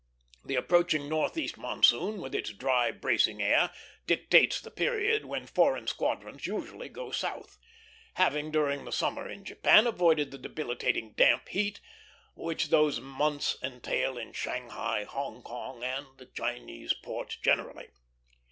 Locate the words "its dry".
2.33-2.89